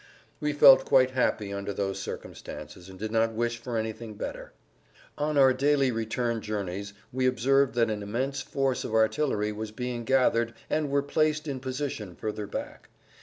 We 0.39 0.51
felt 0.51 0.83
quite 0.83 1.11
happy 1.11 1.53
under 1.53 1.71
those 1.73 1.99
circumstances 1.99 2.89
and 2.89 2.97
did 2.97 3.11
not 3.11 3.33
wish 3.33 3.59
for 3.59 3.77
anything 3.77 4.15
better. 4.15 4.51
On 5.15 5.37
our 5.37 5.53
daily 5.53 5.91
return 5.91 6.41
journeys 6.41 6.93
we 7.13 7.27
observed 7.27 7.75
that 7.75 7.91
an 7.91 8.01
immense 8.01 8.41
force 8.41 8.83
of 8.83 8.95
artillery 8.95 9.51
was 9.51 9.69
being 9.69 10.03
gathered 10.03 10.55
and 10.71 10.89
were 10.89 11.03
placed 11.03 11.47
in 11.47 11.59
position 11.59 12.15
further 12.15 12.47
back. 12.47 12.89